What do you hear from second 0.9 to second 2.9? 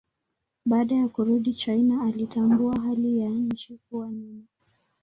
ya kurudi China alitambua